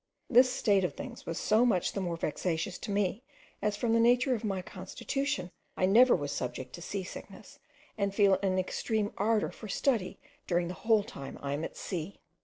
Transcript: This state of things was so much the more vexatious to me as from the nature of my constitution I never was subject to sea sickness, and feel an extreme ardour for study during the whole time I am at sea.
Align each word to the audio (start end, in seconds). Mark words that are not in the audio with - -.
This 0.31 0.51
state 0.51 0.83
of 0.83 0.95
things 0.95 1.27
was 1.27 1.37
so 1.37 1.63
much 1.63 1.91
the 1.91 2.01
more 2.01 2.17
vexatious 2.17 2.79
to 2.79 2.89
me 2.89 3.21
as 3.61 3.75
from 3.77 3.93
the 3.93 3.99
nature 3.99 4.33
of 4.33 4.43
my 4.43 4.63
constitution 4.63 5.51
I 5.77 5.85
never 5.85 6.15
was 6.15 6.31
subject 6.31 6.73
to 6.73 6.81
sea 6.81 7.03
sickness, 7.03 7.59
and 7.99 8.11
feel 8.11 8.39
an 8.41 8.57
extreme 8.57 9.13
ardour 9.19 9.51
for 9.51 9.67
study 9.67 10.17
during 10.47 10.69
the 10.69 10.73
whole 10.73 11.03
time 11.03 11.37
I 11.39 11.53
am 11.53 11.63
at 11.63 11.77
sea. 11.77 12.19